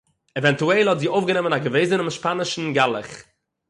[0.37, 3.09] עווענטועל האָט זי אויפגענומען אַ געוועזענעם שפּאַנישן גלח